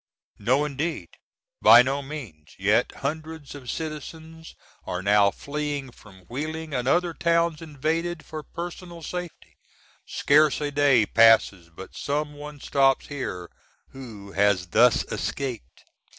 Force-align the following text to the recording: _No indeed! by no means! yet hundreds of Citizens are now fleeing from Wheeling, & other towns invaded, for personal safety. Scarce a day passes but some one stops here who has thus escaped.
_No 0.43 0.65
indeed! 0.65 1.09
by 1.61 1.83
no 1.83 2.01
means! 2.01 2.55
yet 2.57 2.91
hundreds 3.01 3.53
of 3.53 3.69
Citizens 3.69 4.55
are 4.87 5.03
now 5.03 5.29
fleeing 5.29 5.91
from 5.91 6.21
Wheeling, 6.27 6.73
& 6.73 6.73
other 6.87 7.13
towns 7.13 7.61
invaded, 7.61 8.25
for 8.25 8.41
personal 8.41 9.03
safety. 9.03 9.57
Scarce 10.07 10.59
a 10.59 10.71
day 10.71 11.05
passes 11.05 11.69
but 11.69 11.95
some 11.95 12.33
one 12.33 12.59
stops 12.59 13.09
here 13.09 13.51
who 13.91 14.31
has 14.31 14.69
thus 14.69 15.03
escaped. 15.11 15.83